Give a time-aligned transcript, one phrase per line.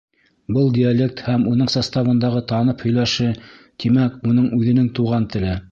[0.55, 3.31] Был диалект һәм уның составындағы ТАНЫП һөйләше,
[3.85, 5.59] тимәк, уның үҙенең туған теле.